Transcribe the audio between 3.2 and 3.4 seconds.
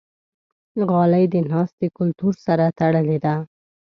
ده.